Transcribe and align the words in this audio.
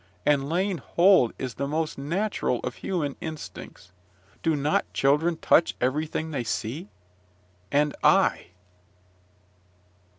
And 0.25 0.49
laying 0.49 0.79
hold 0.79 1.31
is 1.37 1.53
the 1.53 1.67
most 1.67 1.95
natural 1.95 2.59
of 2.61 2.77
human 2.77 3.15
instincts. 3.21 3.91
Do 4.41 4.55
not 4.55 4.91
children 4.93 5.37
touch 5.37 5.75
everything 5.79 6.31
they 6.31 6.43
see? 6.43 6.89
And 7.71 7.95
I! 8.03 8.47